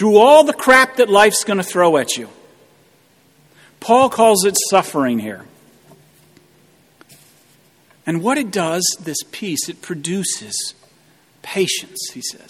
through 0.00 0.16
all 0.16 0.44
the 0.44 0.54
crap 0.54 0.96
that 0.96 1.10
life's 1.10 1.44
going 1.44 1.58
to 1.58 1.62
throw 1.62 1.98
at 1.98 2.16
you. 2.16 2.26
Paul 3.80 4.08
calls 4.08 4.46
it 4.46 4.56
suffering 4.70 5.18
here. 5.18 5.44
And 8.06 8.22
what 8.22 8.38
it 8.38 8.50
does, 8.50 8.82
this 8.98 9.18
peace, 9.30 9.68
it 9.68 9.82
produces 9.82 10.72
patience, 11.42 12.12
he 12.14 12.22
says. 12.22 12.48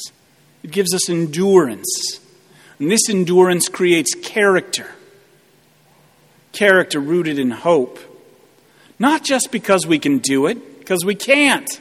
It 0.63 0.71
gives 0.71 0.95
us 0.95 1.11
endurance. 1.11 2.21
And 2.79 2.89
this 2.89 3.11
endurance 3.11 3.69
creates 3.69 4.15
character 4.15 4.87
character 6.53 7.01
rooted 7.01 7.41
in 7.41 7.51
hope. 7.51 7.99
Not 8.97 9.25
just 9.25 9.51
because 9.51 9.89
we 9.89 9.99
can 9.99 10.19
do 10.19 10.47
it, 10.47 10.79
because 10.79 11.05
we 11.05 11.17
can't, 11.17 11.81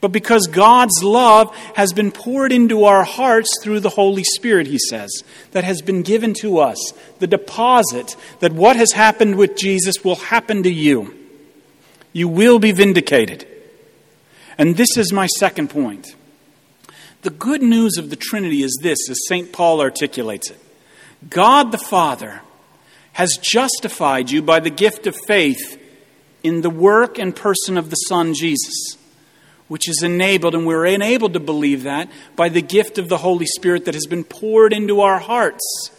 but 0.00 0.12
because 0.12 0.46
God's 0.46 1.02
love 1.02 1.54
has 1.74 1.92
been 1.92 2.10
poured 2.10 2.52
into 2.52 2.84
our 2.84 3.04
hearts 3.04 3.50
through 3.62 3.80
the 3.80 3.90
Holy 3.90 4.24
Spirit, 4.24 4.66
he 4.66 4.78
says, 4.78 5.10
that 5.52 5.64
has 5.64 5.82
been 5.82 6.02
given 6.02 6.32
to 6.40 6.58
us. 6.58 6.92
The 7.18 7.26
deposit 7.26 8.16
that 8.40 8.52
what 8.52 8.76
has 8.76 8.92
happened 8.92 9.36
with 9.36 9.56
Jesus 9.56 10.02
will 10.02 10.16
happen 10.16 10.62
to 10.62 10.72
you. 10.72 11.14
You 12.12 12.28
will 12.28 12.58
be 12.58 12.72
vindicated. 12.72 13.46
And 14.56 14.76
this 14.76 14.96
is 14.96 15.12
my 15.12 15.26
second 15.26 15.68
point. 15.68 16.14
The 17.22 17.30
good 17.30 17.62
news 17.62 17.98
of 17.98 18.08
the 18.08 18.16
Trinity 18.16 18.62
is 18.62 18.78
this, 18.82 18.98
as 19.10 19.26
St. 19.28 19.52
Paul 19.52 19.80
articulates 19.80 20.50
it 20.50 20.58
God 21.28 21.72
the 21.72 21.78
Father 21.78 22.40
has 23.12 23.38
justified 23.42 24.30
you 24.30 24.40
by 24.40 24.60
the 24.60 24.70
gift 24.70 25.06
of 25.06 25.16
faith 25.26 25.78
in 26.42 26.62
the 26.62 26.70
work 26.70 27.18
and 27.18 27.36
person 27.36 27.76
of 27.76 27.90
the 27.90 27.96
Son 27.96 28.32
Jesus, 28.32 28.96
which 29.70 29.88
is 29.88 30.02
enabled, 30.02 30.52
and 30.52 30.66
we're 30.66 30.84
enabled 30.84 31.32
to 31.32 31.38
believe 31.38 31.84
that 31.84 32.10
by 32.34 32.48
the 32.48 32.60
gift 32.60 32.98
of 32.98 33.08
the 33.08 33.18
Holy 33.18 33.46
Spirit 33.46 33.84
that 33.84 33.94
has 33.94 34.06
been 34.06 34.24
poured 34.24 34.72
into 34.72 35.00
our 35.00 35.20
hearts. 35.20 35.92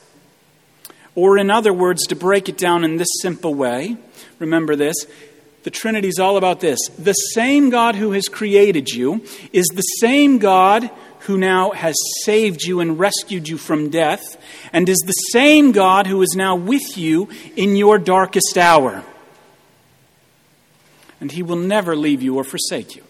Or, 1.16 1.38
in 1.38 1.50
other 1.50 1.72
words, 1.72 2.06
to 2.08 2.16
break 2.18 2.50
it 2.50 2.58
down 2.58 2.84
in 2.84 2.98
this 2.98 3.08
simple 3.22 3.54
way, 3.54 3.96
remember 4.40 4.76
this. 4.76 5.06
The 5.64 5.70
Trinity 5.70 6.10
is 6.10 6.20
all 6.20 6.36
about 6.36 6.60
this. 6.60 6.80
The 7.00 7.14
same 7.14 7.70
God 7.70 7.96
who 7.96 8.12
has 8.12 8.28
created 8.28 8.90
you 8.90 9.24
is 9.54 9.68
the 9.68 9.82
same 9.82 10.38
God 10.38 10.92
who 11.20 11.38
now 11.38 11.72
has 11.72 11.96
saved 12.26 12.64
you 12.64 12.82
and 12.82 13.00
rescued 13.00 13.48
you 13.48 13.58
from 13.58 13.90
death, 13.90 14.36
and 14.74 14.90
is 14.90 15.02
the 15.06 15.14
same 15.32 15.72
God 15.72 16.08
who 16.08 16.22
is 16.22 16.34
now 16.36 16.58
with 16.58 16.98
you 16.98 17.30
in 17.56 17.78
your 17.78 18.00
darkest 18.00 18.58
hour. 18.58 19.06
And 21.22 21.32
he 21.32 21.42
will 21.42 21.56
never 21.56 21.96
leave 21.96 22.22
you 22.22 22.36
or 22.36 22.44
forsake 22.44 22.98
you. 22.98 23.04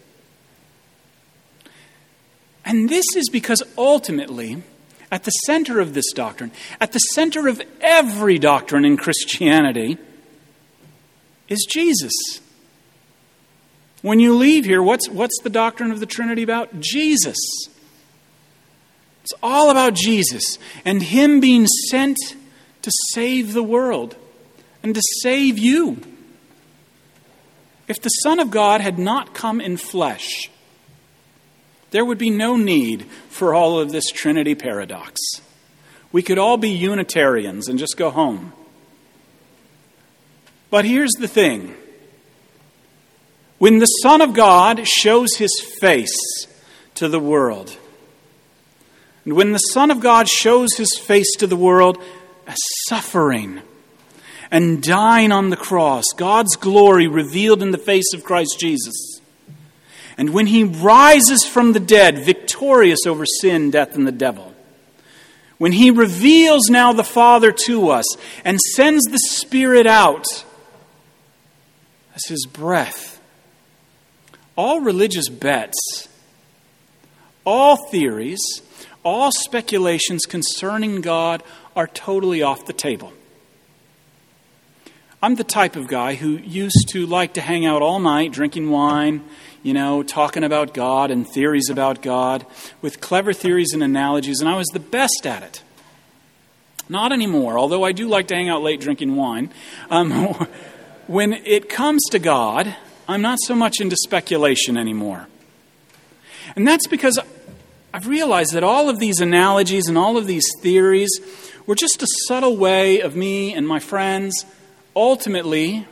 And 2.63 2.89
this 2.89 3.05
is 3.15 3.29
because 3.29 3.63
ultimately, 3.77 4.63
at 5.11 5.23
the 5.23 5.31
center 5.31 5.79
of 5.79 5.93
this 5.93 6.11
doctrine, 6.13 6.51
at 6.79 6.91
the 6.91 6.99
center 6.99 7.47
of 7.47 7.61
every 7.81 8.37
doctrine 8.39 8.85
in 8.85 8.97
Christianity, 8.97 9.97
is 11.47 11.67
Jesus. 11.69 12.13
When 14.01 14.19
you 14.19 14.35
leave 14.35 14.65
here, 14.65 14.81
what's, 14.81 15.09
what's 15.09 15.39
the 15.43 15.49
doctrine 15.49 15.91
of 15.91 15.99
the 15.99 16.05
Trinity 16.05 16.43
about? 16.43 16.79
Jesus. 16.79 17.37
It's 19.23 19.33
all 19.43 19.69
about 19.69 19.93
Jesus 19.93 20.57
and 20.85 21.03
Him 21.03 21.39
being 21.39 21.67
sent 21.67 22.17
to 22.81 22.91
save 23.11 23.53
the 23.53 23.63
world 23.63 24.15
and 24.81 24.95
to 24.95 25.01
save 25.21 25.59
you. 25.59 26.01
If 27.87 28.01
the 28.01 28.09
Son 28.09 28.39
of 28.39 28.49
God 28.49 28.81
had 28.81 28.97
not 28.97 29.33
come 29.33 29.61
in 29.61 29.77
flesh, 29.77 30.49
there 31.91 32.05
would 32.05 32.17
be 32.17 32.29
no 32.29 32.55
need 32.55 33.03
for 33.29 33.53
all 33.53 33.79
of 33.79 33.91
this 33.91 34.09
Trinity 34.09 34.55
paradox. 34.55 35.19
We 36.11 36.23
could 36.23 36.37
all 36.37 36.57
be 36.57 36.69
Unitarians 36.69 37.67
and 37.67 37.77
just 37.77 37.97
go 37.97 38.09
home. 38.09 38.53
But 40.69 40.85
here's 40.85 41.11
the 41.19 41.27
thing 41.27 41.75
when 43.59 43.79
the 43.79 43.85
Son 43.85 44.21
of 44.21 44.33
God 44.33 44.87
shows 44.87 45.35
his 45.35 45.51
face 45.79 46.47
to 46.95 47.07
the 47.07 47.19
world, 47.19 47.77
and 49.25 49.35
when 49.35 49.51
the 49.51 49.59
Son 49.59 49.91
of 49.91 49.99
God 49.99 50.27
shows 50.27 50.75
his 50.77 50.97
face 50.97 51.35
to 51.37 51.47
the 51.47 51.55
world 51.55 52.01
as 52.47 52.57
suffering 52.87 53.61
and 54.49 54.81
dying 54.81 55.31
on 55.31 55.49
the 55.49 55.57
cross, 55.57 56.05
God's 56.15 56.55
glory 56.55 57.07
revealed 57.07 57.61
in 57.61 57.71
the 57.71 57.77
face 57.77 58.13
of 58.13 58.23
Christ 58.23 58.57
Jesus. 58.59 59.20
And 60.17 60.31
when 60.31 60.47
he 60.47 60.63
rises 60.63 61.45
from 61.45 61.73
the 61.73 61.79
dead, 61.79 62.25
victorious 62.25 63.05
over 63.07 63.25
sin, 63.25 63.71
death, 63.71 63.95
and 63.95 64.05
the 64.05 64.11
devil, 64.11 64.53
when 65.57 65.71
he 65.71 65.91
reveals 65.91 66.69
now 66.69 66.91
the 66.91 67.03
Father 67.03 67.51
to 67.51 67.89
us 67.89 68.05
and 68.43 68.59
sends 68.59 69.03
the 69.05 69.19
Spirit 69.19 69.85
out 69.85 70.25
as 72.15 72.25
his 72.25 72.45
breath, 72.45 73.21
all 74.55 74.81
religious 74.81 75.29
bets, 75.29 76.09
all 77.45 77.89
theories, 77.89 78.41
all 79.03 79.31
speculations 79.31 80.25
concerning 80.25 81.01
God 81.01 81.43
are 81.75 81.87
totally 81.87 82.41
off 82.41 82.65
the 82.65 82.73
table. 82.73 83.13
I'm 85.23 85.35
the 85.35 85.43
type 85.43 85.75
of 85.75 85.87
guy 85.87 86.15
who 86.15 86.37
used 86.37 86.89
to 86.89 87.05
like 87.05 87.33
to 87.35 87.41
hang 87.41 87.63
out 87.63 87.83
all 87.83 87.99
night 87.99 88.31
drinking 88.31 88.71
wine, 88.71 89.23
you 89.61 89.71
know, 89.71 90.01
talking 90.01 90.43
about 90.43 90.73
God 90.73 91.11
and 91.11 91.27
theories 91.27 91.69
about 91.69 92.01
God 92.01 92.43
with 92.81 93.01
clever 93.01 93.31
theories 93.31 93.71
and 93.71 93.83
analogies, 93.83 94.39
and 94.39 94.49
I 94.49 94.57
was 94.57 94.65
the 94.69 94.79
best 94.79 95.27
at 95.27 95.43
it. 95.43 95.61
Not 96.89 97.11
anymore, 97.11 97.59
although 97.59 97.83
I 97.83 97.91
do 97.91 98.07
like 98.07 98.29
to 98.29 98.35
hang 98.35 98.49
out 98.49 98.63
late 98.63 98.81
drinking 98.81 99.15
wine. 99.15 99.51
Um, 99.91 100.11
when 101.07 101.33
it 101.33 101.69
comes 101.69 102.01
to 102.09 102.17
God, 102.17 102.75
I'm 103.07 103.21
not 103.21 103.37
so 103.43 103.53
much 103.53 103.79
into 103.79 103.95
speculation 103.97 104.75
anymore. 104.75 105.27
And 106.55 106.67
that's 106.67 106.87
because 106.87 107.19
I've 107.93 108.07
realized 108.07 108.53
that 108.53 108.63
all 108.63 108.89
of 108.89 108.97
these 108.97 109.21
analogies 109.21 109.87
and 109.87 109.99
all 109.99 110.17
of 110.17 110.25
these 110.25 110.45
theories 110.61 111.11
were 111.67 111.75
just 111.75 112.01
a 112.01 112.07
subtle 112.27 112.57
way 112.57 113.01
of 113.01 113.15
me 113.15 113.53
and 113.53 113.67
my 113.67 113.77
friends 113.77 114.45
ultimately 114.95 115.87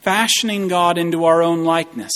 fashioning 0.00 0.68
God 0.68 0.98
into 0.98 1.24
our 1.24 1.42
own 1.42 1.64
likeness. 1.64 2.12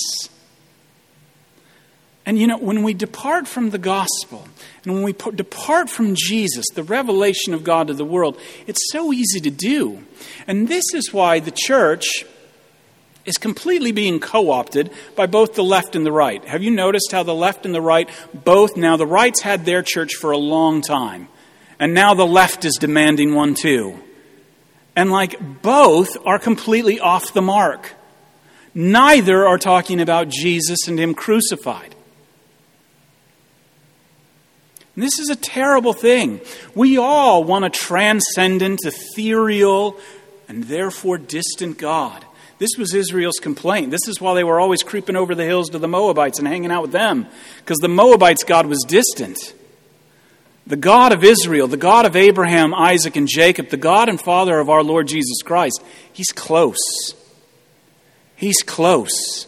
And 2.27 2.39
you 2.41 2.49
know, 2.49 2.59
when 2.59 2.83
we 2.83 2.93
depart 2.93 3.47
from 3.47 3.71
the 3.71 3.79
gospel 3.79 4.49
and 4.85 4.95
when 4.95 5.03
we 5.05 5.13
depart 5.13 5.89
from 5.89 6.17
Jesus, 6.17 6.65
the 6.75 6.83
revelation 6.83 7.55
of 7.55 7.63
God 7.63 7.87
to 7.87 7.95
the 7.95 8.05
world, 8.05 8.39
it's 8.67 8.91
so 8.91 9.13
easy 9.13 9.41
to 9.41 9.51
do. 9.51 10.05
And 10.49 10.67
this 10.67 10.85
is 10.93 11.13
why 11.13 11.39
the 11.39 11.53
church 11.53 12.25
is 13.27 13.39
completely 13.39 13.93
being 13.93 14.19
co 14.19 14.51
opted 14.51 14.91
by 15.15 15.27
both 15.27 15.55
the 15.55 15.65
left 15.65 15.95
and 15.95 16.05
the 16.05 16.13
right. 16.13 16.45
Have 16.45 16.65
you 16.65 16.73
noticed 16.73 17.13
how 17.13 17.23
the 17.23 17.35
left 17.35 17.65
and 17.65 17.75
the 17.75 17.81
right 17.81 18.09
both, 18.33 18.77
now 18.77 18.97
the 18.97 19.07
right's 19.07 19.43
had 19.43 19.65
their 19.65 19.83
church 19.83 20.15
for 20.15 20.33
a 20.33 20.39
long 20.39 20.81
time, 20.81 21.29
and 21.79 21.95
now 21.95 22.15
the 22.15 22.27
left 22.27 22.65
is 22.65 22.75
demanding 22.75 23.35
one 23.35 23.55
too. 23.55 24.01
And 24.97 25.13
like 25.13 25.63
both 25.63 26.17
are 26.27 26.39
completely 26.39 26.99
off 26.99 27.35
the 27.35 27.43
mark. 27.43 27.93
Neither 28.75 29.47
are 29.47 29.59
talking 29.59 30.01
about 30.01 30.29
Jesus 30.29 30.89
and 30.89 30.99
Him 30.99 31.15
crucified. 31.15 31.95
This 34.97 35.19
is 35.19 35.29
a 35.29 35.37
terrible 35.37 35.93
thing. 35.93 36.41
We 36.75 36.97
all 36.97 37.45
want 37.45 37.67
a 37.67 37.71
transcendent, 37.71 38.81
ethereal, 38.87 39.99
and 40.49 40.65
therefore 40.65 41.19
distant 41.19 41.77
God. 41.77 42.25
This 42.59 42.71
was 42.79 42.95
Israel's 42.95 43.39
complaint. 43.39 43.91
This 43.91 44.09
is 44.09 44.19
why 44.23 44.33
they 44.33 44.45
were 44.45 44.59
always 44.59 44.83
creeping 44.83 45.15
over 45.15 45.35
the 45.35 45.45
hills 45.45 45.69
to 45.71 45.79
the 45.79 45.87
Moabites 45.87 46.39
and 46.39 46.49
hanging 46.49 46.71
out 46.71 46.81
with 46.81 46.93
them, 46.93 47.27
because 47.59 47.77
the 47.79 47.89
Moabites' 47.89 48.45
God 48.45 48.65
was 48.65 48.83
distant. 48.89 49.53
The 50.67 50.77
God 50.77 51.13
of 51.13 51.23
Israel, 51.23 51.69
the 51.69 51.77
God 51.77 52.07
of 52.07 52.17
Abraham, 52.17 52.75
Isaac, 52.75 53.15
and 53.15 53.29
Jacob, 53.29 53.69
the 53.69 53.77
God 53.77 54.09
and 54.09 54.21
Father 54.21 54.59
of 54.59 54.69
our 54.69 54.83
Lord 54.83 55.07
Jesus 55.07 55.43
Christ, 55.45 55.83
He's 56.13 56.33
close. 56.33 57.15
He's 58.35 58.63
close. 58.63 59.47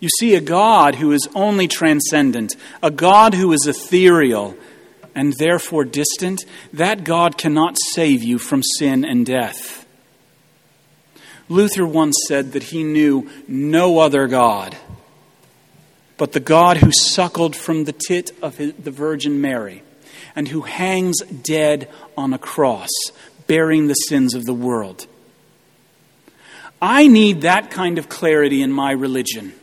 You 0.00 0.08
see 0.18 0.34
a 0.34 0.40
God 0.40 0.96
who 0.96 1.12
is 1.12 1.28
only 1.34 1.68
transcendent, 1.68 2.56
a 2.82 2.90
God 2.90 3.34
who 3.34 3.52
is 3.52 3.66
ethereal 3.66 4.56
and 5.14 5.34
therefore 5.38 5.84
distant. 5.84 6.44
That 6.72 7.04
God 7.04 7.38
cannot 7.38 7.76
save 7.92 8.22
you 8.22 8.38
from 8.38 8.62
sin 8.78 9.04
and 9.04 9.24
death. 9.24 9.86
Luther 11.48 11.86
once 11.86 12.16
said 12.26 12.52
that 12.52 12.64
he 12.64 12.82
knew 12.82 13.30
no 13.46 13.98
other 13.98 14.26
God 14.26 14.76
but 16.16 16.32
the 16.32 16.40
God 16.40 16.78
who 16.78 16.90
suckled 16.92 17.56
from 17.56 17.84
the 17.84 17.92
tit 17.92 18.30
of 18.42 18.56
the 18.56 18.90
Virgin 18.90 19.40
Mary 19.40 19.82
and 20.36 20.48
who 20.48 20.62
hangs 20.62 21.20
dead 21.20 21.88
on 22.16 22.32
a 22.32 22.38
cross, 22.38 22.90
bearing 23.46 23.86
the 23.86 23.94
sins 23.94 24.34
of 24.34 24.44
the 24.44 24.54
world. 24.54 25.06
I 26.80 27.06
need 27.06 27.42
that 27.42 27.70
kind 27.70 27.98
of 27.98 28.08
clarity 28.08 28.62
in 28.62 28.72
my 28.72 28.92
religion. 28.92 29.54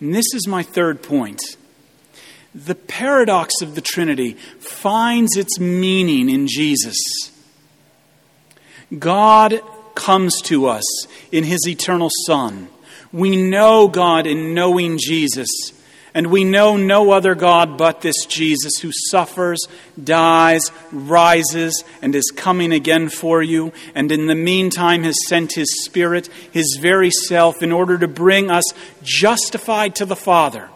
And 0.00 0.14
this 0.14 0.34
is 0.34 0.46
my 0.48 0.62
third 0.62 1.02
point. 1.02 1.40
The 2.54 2.74
paradox 2.74 3.62
of 3.62 3.74
the 3.74 3.80
Trinity 3.80 4.32
finds 4.58 5.36
its 5.36 5.60
meaning 5.60 6.28
in 6.28 6.48
Jesus. 6.48 6.96
God 8.98 9.60
comes 9.94 10.40
to 10.42 10.66
us 10.66 10.84
in 11.30 11.44
his 11.44 11.68
eternal 11.68 12.10
Son. 12.26 12.68
We 13.12 13.36
know 13.36 13.88
God 13.88 14.26
in 14.26 14.54
knowing 14.54 14.98
Jesus. 14.98 15.48
And 16.12 16.26
we 16.28 16.42
know 16.42 16.76
no 16.76 17.12
other 17.12 17.34
God 17.36 17.78
but 17.78 18.00
this 18.00 18.26
Jesus 18.26 18.78
who 18.80 18.90
suffers, 19.10 19.60
dies, 20.02 20.72
rises, 20.90 21.84
and 22.02 22.14
is 22.14 22.32
coming 22.34 22.72
again 22.72 23.08
for 23.08 23.42
you, 23.42 23.72
and 23.94 24.10
in 24.10 24.26
the 24.26 24.34
meantime 24.34 25.04
has 25.04 25.16
sent 25.28 25.52
his 25.52 25.84
Spirit, 25.84 26.28
his 26.50 26.78
very 26.80 27.10
self, 27.10 27.62
in 27.62 27.70
order 27.70 27.96
to 27.96 28.08
bring 28.08 28.50
us 28.50 28.64
justified 29.02 29.94
to 29.96 30.04
the 30.04 30.16
Father. 30.16 30.68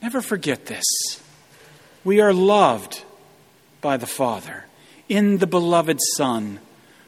Never 0.00 0.22
forget 0.22 0.66
this. 0.66 0.84
We 2.02 2.22
are 2.22 2.32
loved 2.32 3.04
by 3.82 3.98
the 3.98 4.06
Father 4.06 4.64
in 5.06 5.36
the 5.36 5.46
beloved 5.46 5.98
Son, 6.16 6.60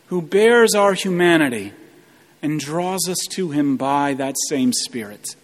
who 0.08 0.20
bears 0.20 0.74
our 0.74 0.92
humanity 0.92 1.72
and 2.42 2.58
draws 2.58 3.08
us 3.08 3.18
to 3.30 3.50
him 3.50 3.76
by 3.76 4.14
that 4.14 4.34
same 4.48 4.72
Spirit. 4.72 5.36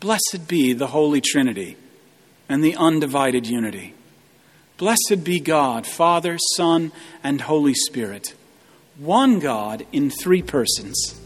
Blessed 0.00 0.48
be 0.48 0.72
the 0.72 0.88
Holy 0.88 1.20
Trinity 1.20 1.76
and 2.48 2.62
the 2.62 2.74
undivided 2.74 3.46
unity. 3.46 3.94
Blessed 4.76 5.22
be 5.22 5.38
God, 5.38 5.86
Father, 5.86 6.36
Son, 6.56 6.90
and 7.22 7.40
Holy 7.40 7.74
Spirit, 7.74 8.34
one 8.98 9.38
God 9.38 9.86
in 9.92 10.10
three 10.10 10.42
persons, 10.42 11.18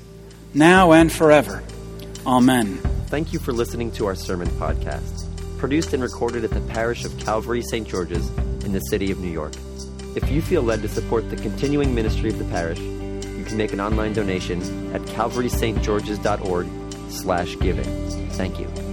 now 0.52 0.92
and 0.92 1.10
forever. 1.10 1.62
Amen. 2.26 2.76
Thank 3.06 3.32
you 3.32 3.38
for 3.38 3.52
listening 3.52 3.92
to 3.92 4.06
our 4.06 4.14
sermon 4.14 4.48
podcast, 4.48 5.26
produced 5.58 5.94
and 5.94 6.02
recorded 6.02 6.44
at 6.44 6.50
the 6.50 6.60
parish 6.72 7.04
of 7.06 7.18
Calvary 7.18 7.62
St. 7.62 7.88
George's 7.88 8.28
in 8.64 8.72
the 8.72 8.80
city 8.80 9.10
of 9.10 9.20
New 9.20 9.30
York. 9.30 9.54
If 10.16 10.30
you 10.30 10.42
feel 10.42 10.62
led 10.62 10.82
to 10.82 10.88
support 10.88 11.30
the 11.30 11.36
continuing 11.36 11.94
ministry 11.94 12.28
of 12.28 12.38
the 12.38 12.44
parish, 12.46 12.80
can 13.46 13.56
make 13.56 13.72
an 13.72 13.80
online 13.80 14.12
donation 14.12 14.60
at 14.94 15.00
calvarystgeorges.org 15.02 16.66
slash 17.10 17.58
giving. 17.60 18.28
Thank 18.30 18.58
you. 18.60 18.85